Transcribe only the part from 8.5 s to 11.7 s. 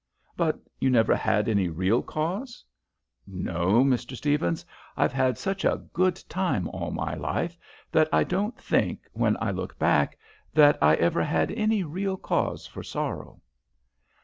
think, when I look back, that I ever had